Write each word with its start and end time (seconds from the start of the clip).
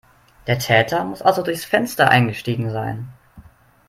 Der 0.47 0.57
Täter 0.57 1.03
muss 1.05 1.21
also 1.21 1.43
durchs 1.43 1.63
Fenster 1.63 2.09
eingestiegen 2.09 2.71
sein. 2.71 3.09